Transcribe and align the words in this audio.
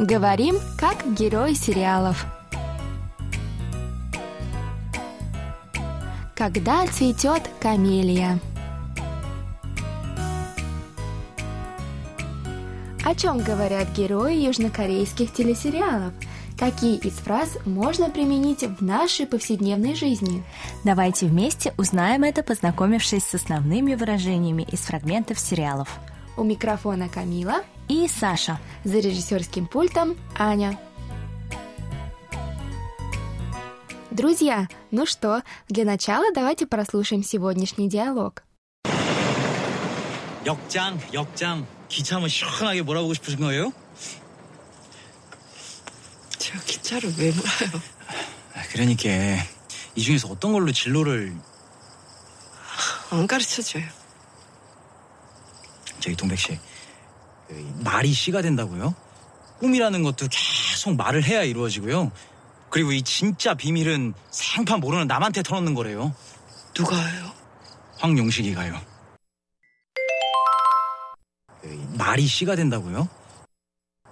Говорим, 0.00 0.56
как 0.78 1.12
герои 1.12 1.52
сериалов. 1.52 2.24
Когда 6.34 6.86
цветет 6.86 7.42
камелия. 7.60 8.38
О 13.04 13.14
чем 13.14 13.40
говорят 13.40 13.88
герои 13.94 14.36
южнокорейских 14.36 15.34
телесериалов? 15.34 16.14
Какие 16.58 16.96
из 16.96 17.12
фраз 17.16 17.58
можно 17.66 18.08
применить 18.08 18.62
в 18.62 18.82
нашей 18.82 19.26
повседневной 19.26 19.94
жизни? 19.94 20.42
Давайте 20.82 21.26
вместе 21.26 21.74
узнаем 21.76 22.22
это, 22.22 22.42
познакомившись 22.42 23.24
с 23.24 23.34
основными 23.34 23.94
выражениями 23.94 24.66
из 24.72 24.80
фрагментов 24.80 25.38
сериалов. 25.38 26.00
У 26.37 26.43
микрофона 26.43 27.09
Камила 27.09 27.63
и 27.87 28.07
Саша. 28.07 28.59
За 28.83 28.99
режиссерским 28.99 29.67
пультом 29.67 30.17
Аня. 30.37 30.79
Друзья, 34.11 34.67
ну 34.91 35.05
что, 35.05 35.43
для 35.67 35.83
начала 35.83 36.31
давайте 36.33 36.65
прослушаем 36.65 37.23
сегодняшний 37.23 37.89
диалог. 37.89 38.43
역장, 40.45 40.99
역장. 41.11 41.65
기차 41.89 42.15
한번 42.15 42.29
시원하게 42.29 42.81
몰아보고 42.83 43.13
싶으신 43.13 43.39
거예요? 43.39 43.73
저 46.37 46.57
기차를 46.59 47.13
왜 47.17 47.31
몰아요? 47.31 47.81
아, 48.53 48.61
그러니까 48.71 49.09
이 49.95 50.01
중에서 50.01 50.29
어떤 50.29 50.53
걸로 50.53 50.71
진로를 50.71 51.35
안 53.11 53.27
가르쳐줘요. 53.27 53.83
저기 56.00 56.16
동백 56.16 56.38
씨 56.38 56.58
그, 57.48 57.80
말이 57.84 58.12
씨가 58.12 58.42
된다고요? 58.42 58.94
꿈이라는 59.58 60.02
것도 60.02 60.26
계속 60.30 60.96
말을 60.96 61.22
해야 61.24 61.42
이루어지고요. 61.42 62.10
그리고 62.70 62.92
이 62.92 63.02
진짜 63.02 63.54
비밀은 63.54 64.14
생판 64.30 64.80
모르는 64.80 65.06
남한테 65.06 65.42
털어놓는 65.42 65.74
거래요. 65.74 66.14
누가요? 66.76 67.32
황용식이가요. 67.98 68.80
그, 71.60 71.94
말이 71.98 72.26
씨가 72.26 72.56
된다고요? 72.56 73.08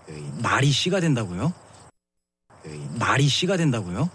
그, 0.06 0.38
말이 0.42 0.70
씨가 0.70 1.00
된다고요? 1.00 1.52
그, 2.62 2.96
말이 2.98 3.26
씨가 3.28 3.56
된다고요? 3.56 4.10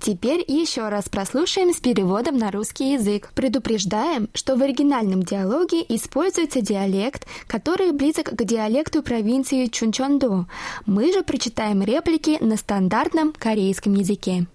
Теперь 0.00 0.44
еще 0.46 0.90
раз 0.90 1.08
прослушаем 1.08 1.72
с 1.72 1.80
переводом 1.80 2.36
на 2.36 2.50
русский 2.50 2.92
язык. 2.92 3.30
Предупреждаем, 3.34 4.28
что 4.34 4.54
в 4.56 4.62
оригинальном 4.62 5.22
диалоге 5.22 5.82
используется 5.88 6.60
диалект, 6.60 7.26
который 7.46 7.92
близок 7.92 8.26
к 8.26 8.44
диалекту 8.44 9.02
провинции 9.02 9.66
Чунчондо. 9.66 10.46
Мы 10.84 11.10
же 11.12 11.22
прочитаем 11.22 11.82
реплики 11.82 12.36
на 12.40 12.56
стандартном 12.56 13.32
корейском 13.32 13.94
языке. 13.94 14.46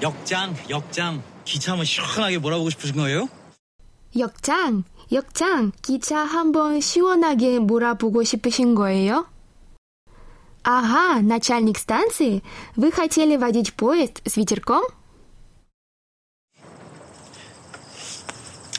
역장, 0.00 0.54
역장. 0.68 1.22
기차 1.44 1.72
한번 1.72 1.84
시원하게 1.84 2.38
몰아보고 2.38 2.70
싶으신 2.70 2.94
거예요? 2.96 3.28
역장, 4.16 4.84
역장, 5.10 5.72
기차 5.82 6.18
한번 6.18 6.80
시원하게 6.80 7.58
몰아보고 7.58 8.22
싶으신 8.22 8.74
거예요? 8.74 9.26
Ага, 10.66 11.20
начальник 11.22 11.78
станции, 11.78 12.42
вы 12.76 12.92
хотели 12.92 13.36
водить 13.36 13.74
поезд 13.74 14.22
с 14.24 14.36
ветерком? 14.36 14.84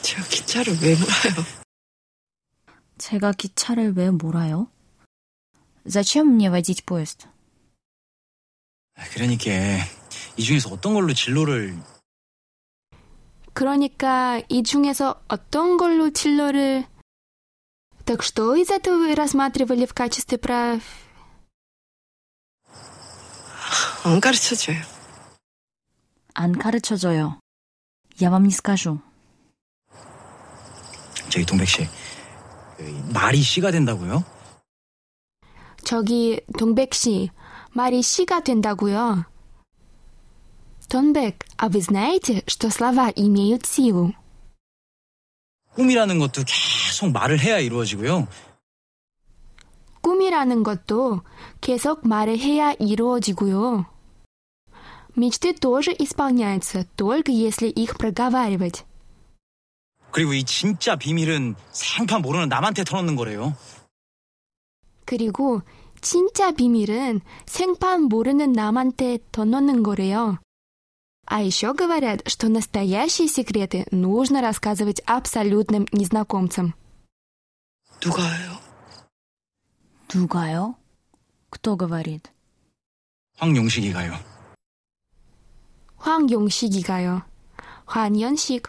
저 0.00 0.22
기차를 0.28 0.78
왜 0.80 0.94
몰아요? 0.94 1.44
제가 2.98 3.32
기차를 3.32 3.94
왜 3.94 4.10
몰아요? 4.10 4.68
Зачем 5.84 6.36
мне 6.36 6.48
водить 6.50 6.84
поезд? 6.86 7.26
아, 8.96 9.02
그러니까 9.12 9.50
이 10.36 10.42
중에서 10.42 10.70
어떤 10.70 10.94
걸로 10.94 11.12
진로를 11.12 11.76
그러니까 13.54 14.42
이 14.48 14.62
중에서 14.62 15.22
어떤 15.28 15.76
걸로 15.76 16.10
진로를... 16.10 16.86
Так 18.04 18.22
что 18.22 18.54
из 18.56 18.70
этого 18.70 18.98
вы 18.98 19.14
рассматривали 19.14 19.86
в 19.86 19.94
качестве 19.94 20.38
прав... 20.38 20.82
안 24.04 24.20
가르쳐줘요. 24.20 24.76
안 26.34 26.52
가르쳐줘요. 26.52 27.38
Я 28.20 28.30
вам 28.30 28.44
не 28.44 28.52
скажу. 28.52 29.00
저기 31.28 31.44
동백 31.46 31.68
씨 31.68 31.88
그, 32.76 32.82
말이 33.12 33.40
씨가 33.40 33.70
된다고요? 33.70 34.24
저기 35.84 36.40
동백 36.58 36.94
씨, 36.94 37.30
말이 37.72 38.02
씨가 38.02 38.42
된다고요. 38.42 39.26
Тонбек, 40.88 41.38
а 41.56 41.68
вы 41.68 41.80
знаете, 41.80 42.44
что 42.46 42.70
слова 42.70 43.10
имеют 43.16 43.66
силу? 43.66 44.12
꿈이라는 45.74 46.18
것도 46.18 46.44
계속 46.46 47.10
말을 47.10 47.40
해야 47.40 47.58
이루어지고요. 47.58 48.28
꿈이라는 50.02 50.62
것도 50.62 51.22
계속 51.60 52.06
말을 52.06 52.38
해야 52.38 52.72
이루어지고요. 52.72 53.86
Мечты 55.16 55.54
тоже 55.54 55.94
исполняются, 55.96 56.84
только 56.96 57.30
если 57.30 57.68
их 57.68 57.96
проговаривать. 57.96 58.84
그리고 60.10 60.34
이 60.34 60.44
진짜 60.44 60.96
비밀은 60.96 61.54
생판 61.72 62.22
모르는 62.22 62.48
남한테 62.48 62.84
털어놓는 62.84 63.16
거래요. 63.16 63.56
그리고 65.04 65.62
진짜 66.00 66.52
비밀은 66.52 67.20
생판 67.46 68.02
모르는 68.02 68.52
남한테 68.52 69.18
더 69.32 69.44
넣는 69.44 69.82
거래요. 69.82 70.38
А 71.26 71.40
еще 71.40 71.72
говорят, 71.72 72.20
что 72.26 72.48
настоящие 72.48 73.28
секреты 73.28 73.86
нужно 73.90 74.42
рассказывать 74.42 75.00
абсолютным 75.06 75.86
незнакомцам. 75.92 76.74
누가요? 78.04 78.57
누가요? 80.14 80.76
Кто 81.50 81.76
говорит? 81.76 82.30
황용식이가요. 83.38 84.14
황용식이가요. 85.98 87.22
황연식. 87.86 88.68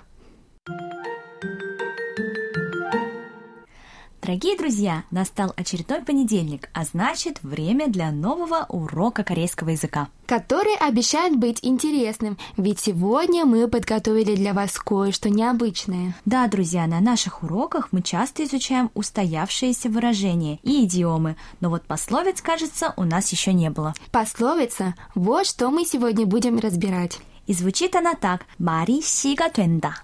Дорогие 4.30 4.56
друзья, 4.56 5.02
настал 5.10 5.52
очередной 5.56 6.02
понедельник, 6.02 6.70
а 6.72 6.84
значит 6.84 7.42
время 7.42 7.88
для 7.88 8.12
нового 8.12 8.64
урока 8.68 9.24
корейского 9.24 9.70
языка. 9.70 10.06
Который 10.26 10.76
обещает 10.76 11.36
быть 11.36 11.58
интересным, 11.62 12.38
ведь 12.56 12.78
сегодня 12.78 13.44
мы 13.44 13.66
подготовили 13.66 14.36
для 14.36 14.54
вас 14.54 14.78
кое-что 14.78 15.30
необычное. 15.30 16.14
Да, 16.26 16.46
друзья, 16.46 16.86
на 16.86 17.00
наших 17.00 17.42
уроках 17.42 17.88
мы 17.90 18.02
часто 18.02 18.44
изучаем 18.44 18.92
устоявшиеся 18.94 19.88
выражения 19.88 20.60
и 20.62 20.84
идиомы, 20.84 21.34
но 21.58 21.68
вот 21.68 21.82
пословиц, 21.82 22.40
кажется, 22.40 22.94
у 22.96 23.02
нас 23.02 23.32
еще 23.32 23.52
не 23.52 23.68
было. 23.68 23.94
Пословица– 24.12 24.94
вот 25.16 25.44
что 25.44 25.72
мы 25.72 25.84
сегодня 25.84 26.24
будем 26.24 26.60
разбирать. 26.60 27.18
И 27.48 27.52
звучит 27.52 27.96
она 27.96 28.14
так– 28.14 28.46
«Мари 28.60 29.00
сига 29.00 29.48
тенда». 29.48 29.96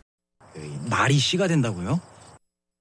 Э, 0.57 0.59
«Мари 0.89 1.15
сига 1.15 1.47
тенда고요?» 1.47 2.01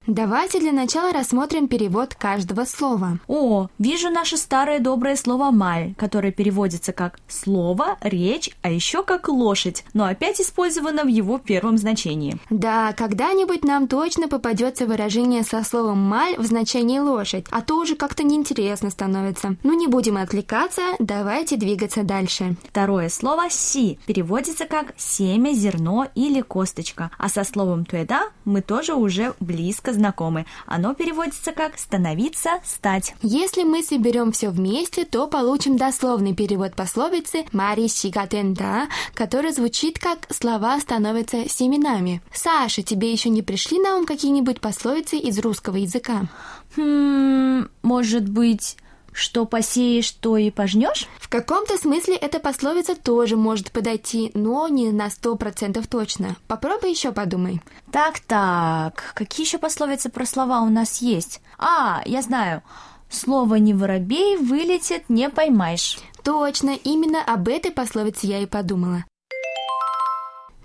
Давайте 0.06 0.60
для 0.60 0.70
начала 0.70 1.12
рассмотрим 1.12 1.66
перевод 1.66 2.14
каждого 2.14 2.64
слова. 2.64 3.18
О, 3.26 3.66
вижу 3.76 4.08
наше 4.08 4.36
старое 4.36 4.78
доброе 4.78 5.16
слово 5.16 5.50
«маль», 5.50 5.94
которое 5.96 6.30
переводится 6.30 6.92
как 6.92 7.18
«слово», 7.26 7.96
«речь», 8.00 8.50
а 8.62 8.70
еще 8.70 9.02
как 9.02 9.28
«лошадь», 9.28 9.84
но 9.94 10.04
опять 10.04 10.40
использовано 10.40 11.02
в 11.02 11.08
его 11.08 11.38
первом 11.38 11.76
значении. 11.76 12.38
Да, 12.50 12.92
когда-нибудь 12.92 13.64
нам 13.64 13.88
точно 13.88 14.28
попадется 14.28 14.86
выражение 14.86 15.42
со 15.42 15.64
словом 15.64 15.98
«маль» 15.98 16.36
в 16.38 16.44
значении 16.44 17.00
«лошадь», 17.00 17.46
а 17.50 17.60
то 17.60 17.76
уже 17.76 17.96
как-то 17.96 18.22
неинтересно 18.22 18.90
становится. 18.90 19.56
Ну 19.64 19.76
не 19.76 19.88
будем 19.88 20.18
отвлекаться, 20.18 20.82
давайте 21.00 21.56
двигаться 21.56 22.04
дальше. 22.04 22.54
Второе 22.68 23.08
слово 23.08 23.50
«си» 23.50 23.98
переводится 24.06 24.66
как 24.66 24.94
«семя», 24.96 25.52
«зерно» 25.52 26.06
или 26.14 26.42
«косточка», 26.42 27.10
а 27.18 27.28
со 27.28 27.42
словом 27.42 27.84
«туэда» 27.84 28.30
мы 28.44 28.62
тоже 28.62 28.94
уже 28.94 29.34
близко 29.40 29.95
знакомы. 29.96 30.46
Оно 30.66 30.94
переводится 30.94 31.52
как 31.52 31.78
«становиться», 31.78 32.60
«стать». 32.64 33.14
Если 33.22 33.64
мы 33.64 33.82
соберем 33.82 34.30
все 34.30 34.50
вместе, 34.50 35.04
то 35.04 35.26
получим 35.26 35.76
дословный 35.76 36.34
перевод 36.34 36.76
пословицы 36.76 37.44
«мари 37.52 37.88
щигатенда», 37.88 38.88
который 39.14 39.52
звучит 39.52 39.98
как 39.98 40.32
«слова 40.32 40.78
становятся 40.78 41.48
семенами». 41.48 42.22
Саша, 42.32 42.82
тебе 42.82 43.10
еще 43.10 43.28
не 43.28 43.42
пришли 43.42 43.78
на 43.80 43.96
ум 43.96 44.06
какие-нибудь 44.06 44.60
пословицы 44.60 45.16
из 45.16 45.38
русского 45.40 45.76
языка? 45.76 46.22
Хм, 46.76 47.68
может 47.82 48.28
быть, 48.28 48.76
Что 49.16 49.46
посеешь, 49.46 50.10
то 50.10 50.36
и 50.36 50.50
пожнешь? 50.50 51.08
В 51.18 51.30
каком-то 51.30 51.78
смысле 51.78 52.16
эта 52.16 52.38
пословица 52.38 52.94
тоже 52.94 53.38
может 53.38 53.72
подойти, 53.72 54.30
но 54.34 54.68
не 54.68 54.92
на 54.92 55.08
сто 55.08 55.36
процентов 55.36 55.86
точно. 55.86 56.36
Попробуй 56.46 56.90
еще 56.90 57.12
подумай. 57.12 57.62
Так-так, 57.90 59.14
какие 59.14 59.46
еще 59.46 59.56
пословицы 59.56 60.10
про 60.10 60.26
слова 60.26 60.60
у 60.60 60.68
нас 60.68 61.00
есть? 61.00 61.40
А, 61.56 62.02
я 62.04 62.20
знаю. 62.20 62.62
Слово 63.08 63.54
«не 63.54 63.72
воробей» 63.72 64.36
вылетит, 64.36 65.08
не 65.08 65.30
поймаешь. 65.30 65.98
Точно, 66.22 66.76
именно 66.84 67.22
об 67.22 67.48
этой 67.48 67.70
пословице 67.70 68.26
я 68.26 68.40
и 68.40 68.46
подумала. 68.46 69.06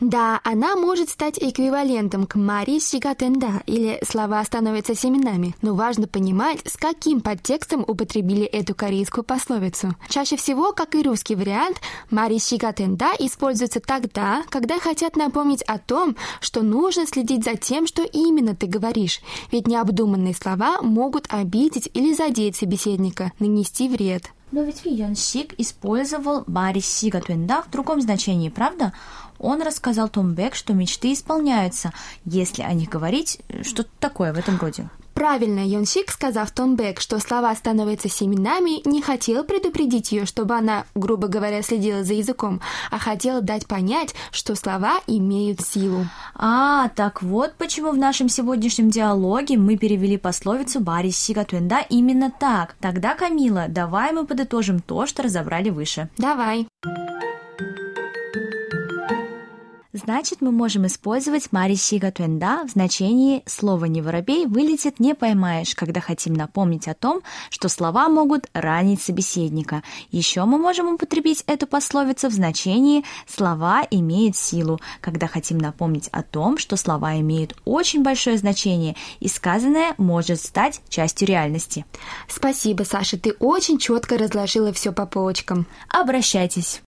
Да, 0.02 0.42
она 0.44 0.76
может 0.76 1.10
стать 1.10 1.38
эквивалентом 1.38 2.26
к 2.26 2.34
Мари 2.34 2.80
Сигатенда, 2.80 3.62
или 3.68 4.00
слова 4.04 4.44
становятся 4.44 4.96
семенами, 4.96 5.56
но 5.62 5.76
важно 5.76 6.08
понимать, 6.08 6.60
с 6.66 6.76
каким 6.76 7.22
подтекстом 7.22 7.86
употребили 7.88 8.44
эту 8.44 8.74
корейскую 8.74 9.24
пословицу. 9.24 9.96
Чаще 10.10 10.38
всего, 10.38 10.72
как 10.72 10.96
и 10.96 11.04
русский 11.04 11.36
вариант, 11.36 11.78
Мари 12.10 12.40
Сигатенда 12.40 13.12
используется 13.20 13.80
тогда, 13.80 14.42
когда 14.50 14.80
хотят 14.80 15.16
напомнить 15.16 15.62
о 15.62 15.78
том, 15.78 16.16
что 16.40 16.64
нужно 16.64 17.06
следить 17.06 17.44
за 17.44 17.56
тем, 17.56 17.86
что 17.86 18.02
именно 18.02 18.56
ты 18.56 18.66
говоришь, 18.66 19.22
ведь 19.52 19.68
необдуманные 19.68 20.34
слова 20.34 20.82
могут 20.82 21.28
обидеть 21.30 21.92
или 21.94 22.16
задеть 22.16 22.56
собеседника, 22.56 23.34
нанести 23.38 23.88
вред. 23.88 24.32
Но 24.52 24.64
ведь 24.64 24.82
Йонсик 24.84 25.54
использовал 25.60 26.44
Мари 26.46 26.80
Сигатенда 26.80 27.64
в 27.66 27.72
другом 27.72 28.02
значении, 28.02 28.50
правда? 28.50 28.92
Он 29.42 29.62
рассказал 29.64 30.08
Том 30.08 30.34
Бек, 30.34 30.56
что 30.56 30.74
мечты 30.74 31.14
исполняются, 31.14 31.92
если 32.26 32.62
о 32.62 32.74
них 32.74 32.90
говорить, 32.90 33.40
что-то 33.64 33.90
такое 34.00 34.34
в 34.34 34.38
этом 34.38 34.58
роде. 34.60 34.88
Правильно, 35.16 35.60
Йонсик, 35.60 36.10
сказав 36.10 36.52
Том 36.52 36.76
Бек, 36.76 37.02
что 37.02 37.20
слова 37.20 37.54
становятся 37.54 38.08
семенами, 38.08 38.88
не 38.88 39.02
хотел 39.02 39.44
предупредить 39.44 40.12
ее, 40.12 40.26
чтобы 40.26 40.56
она, 40.56 40.86
грубо 40.96 41.28
говоря, 41.28 41.62
следила 41.64 42.04
за 42.04 42.14
языком, 42.14 42.62
а 42.92 42.98
хотел 42.98 43.42
дать 43.42 43.68
понять, 43.68 44.16
что 44.32 44.56
слова 44.56 45.00
имеют 45.08 45.62
силу. 45.62 46.06
А, 46.34 46.90
так 46.90 47.22
вот 47.22 47.56
почему 47.58 47.92
в 47.92 47.98
нашем 47.98 48.30
сегодняшнем 48.30 48.90
диалоге 48.90 49.58
мы 49.58 49.76
перевели 49.76 50.18
пословицу 50.18 50.80
«Барис 50.80 51.18
Сигатуэнда» 51.18 51.86
именно 51.90 52.32
так. 52.32 52.76
Тогда, 52.80 53.14
Камила, 53.16 53.66
давай 53.68 54.14
мы 54.14 54.26
подытожим 54.26 54.80
то, 54.80 55.08
что 55.08 55.24
разобрали 55.24 55.70
выше. 55.70 56.10
Давай. 56.18 56.68
Значит, 60.04 60.42
мы 60.42 60.52
можем 60.52 60.88
использовать 60.88 61.52
Мари 61.52 61.76
Сига 61.76 62.12
Туэнда 62.12 62.64
в 62.66 62.72
значении 62.72 63.44
«слово 63.46 63.86
не 63.86 64.02
воробей 64.02 64.48
вылетит, 64.48 65.00
не 65.00 65.14
поймаешь», 65.14 65.76
когда 65.76 66.02
хотим 66.02 66.34
напомнить 66.34 66.88
о 66.88 66.96
том, 66.96 67.22
что 67.52 67.70
слова 67.70 68.10
могут 68.10 68.50
ранить 68.54 69.02
собеседника. 69.02 69.84
Еще 70.10 70.44
мы 70.46 70.58
можем 70.58 70.94
употребить 70.94 71.44
эту 71.46 71.68
пословицу 71.68 72.30
в 72.30 72.34
значении 72.34 73.04
«слова 73.28 73.86
имеют 73.92 74.36
силу», 74.36 74.80
когда 75.02 75.28
хотим 75.28 75.60
напомнить 75.60 76.08
о 76.08 76.24
том, 76.24 76.58
что 76.58 76.78
слова 76.78 77.20
имеют 77.20 77.56
очень 77.64 78.02
большое 78.02 78.40
значение, 78.40 78.96
и 79.20 79.28
сказанное 79.28 79.94
может 80.00 80.42
стать 80.42 80.82
частью 80.90 81.28
реальности. 81.28 81.86
Спасибо, 82.28 82.84
Саша, 82.84 83.20
ты 83.20 83.34
очень 83.34 83.78
четко 83.78 84.18
разложила 84.18 84.74
все 84.74 84.92
по 84.94 85.06
полочкам. 85.06 85.68
Обращайтесь. 85.90 86.82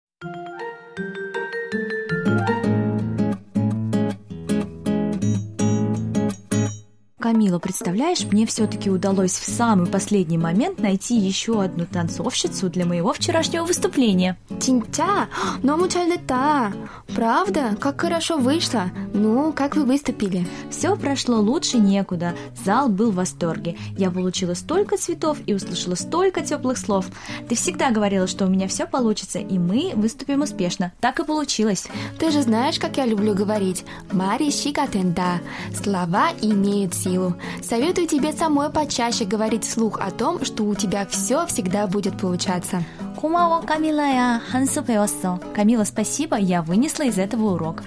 Камила, 7.30 7.58
представляешь, 7.58 8.26
мне 8.30 8.44
все-таки 8.44 8.90
удалось 8.90 9.32
в 9.32 9.50
самый 9.50 9.86
последний 9.86 10.36
момент 10.36 10.78
найти 10.78 11.16
еще 11.16 11.62
одну 11.62 11.86
танцовщицу 11.86 12.68
для 12.68 12.84
моего 12.84 13.14
вчерашнего 13.14 13.64
выступления. 13.64 14.36
Тинтя, 14.60 15.28
너무 15.62 15.88
잘 15.88 16.08
됐다. 16.08 16.74
Правда? 17.14 17.74
Как 17.80 18.02
хорошо 18.02 18.36
вышло. 18.36 18.90
Ну, 19.14 19.54
как 19.54 19.76
вы 19.76 19.84
выступили? 19.84 20.46
Все 20.70 20.94
прошло 20.94 21.40
лучше 21.40 21.78
некуда. 21.78 22.34
Зал 22.64 22.90
был 22.90 23.12
в 23.12 23.14
восторге. 23.14 23.78
Я 23.96 24.10
получила 24.10 24.52
столько 24.52 24.98
цветов 24.98 25.38
и 25.46 25.54
услышала 25.54 25.94
столько 25.94 26.42
теплых 26.42 26.76
слов. 26.76 27.06
Ты 27.48 27.54
всегда 27.54 27.92
говорила, 27.92 28.26
что 28.26 28.44
у 28.44 28.50
меня 28.50 28.68
все 28.68 28.86
получится, 28.86 29.38
и 29.38 29.58
мы 29.58 29.92
выступим 29.94 30.42
успешно. 30.42 30.92
Так 31.00 31.18
и 31.18 31.24
получилось. 31.24 31.88
Ты 32.18 32.30
же 32.30 32.42
знаешь, 32.42 32.78
как 32.78 32.98
я 32.98 33.06
люблю 33.06 33.34
говорить. 33.34 33.86
Мари 34.12 34.50
Шигатенда. 34.50 35.40
Слова 35.74 36.28
имеют 36.42 36.94
силу 36.94 37.19
силу. 37.21 37.35
Советую 37.61 38.07
тебе 38.07 38.31
самой 38.33 38.69
почаще 38.69 39.25
говорить 39.25 39.65
вслух 39.65 39.99
о 39.99 40.11
том, 40.11 40.43
что 40.43 40.63
у 40.63 40.75
тебя 40.75 41.05
все 41.05 41.45
всегда 41.45 41.87
будет 41.87 42.19
получаться. 42.19 42.83
Кумао, 43.19 43.61
Камила, 43.61 44.01
я 44.01 44.41
хансу 44.51 44.83
Камила, 45.53 45.83
спасибо, 45.83 46.37
я 46.37 46.61
вынесла 46.61 47.03
из 47.03 47.17
этого 47.17 47.53
урок. 47.53 47.83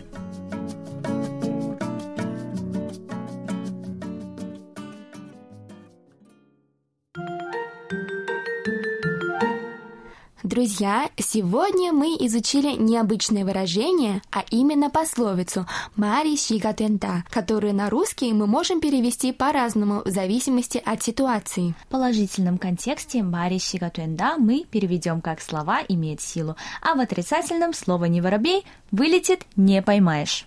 Друзья, 10.55 11.11
сегодня 11.17 11.93
мы 11.93 12.15
изучили 12.21 12.77
необычное 12.77 13.45
выражение, 13.45 14.23
а 14.31 14.45
именно 14.53 14.89
пословицу 14.89 15.67
«Мари 15.97 16.37
Шигатента», 16.37 17.25
которую 17.29 17.75
на 17.75 17.91
русский 17.91 18.33
мы 18.33 18.47
можем 18.47 18.79
перевести 18.79 19.33
по-разному 19.33 20.03
в 20.05 20.11
зависимости 20.11 20.81
от 20.87 21.03
ситуации. 21.03 21.75
В 21.83 21.89
положительном 21.89 22.59
контексте 22.59 23.25
«Мари 23.25 23.59
Шигатента» 23.59 24.37
мы 24.39 24.65
переведем 24.71 25.23
как 25.23 25.43
слова 25.43 25.81
имеют 25.89 26.21
силу, 26.21 26.55
а 26.81 26.95
в 26.95 27.01
отрицательном 27.01 27.73
слово 27.75 28.05
«не 28.05 28.21
воробей» 28.21 28.65
вылетит 28.93 29.47
«не 29.57 29.83
поймаешь». 29.83 30.47